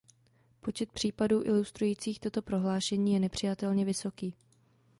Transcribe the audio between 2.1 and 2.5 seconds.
toto